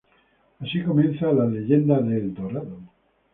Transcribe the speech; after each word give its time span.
Así 0.61 0.81
comienza 0.81 1.31
la 1.31 1.45
leyenda 1.45 1.99
de 1.99 2.17
"El 2.17 2.33
Dorado". 2.33 2.75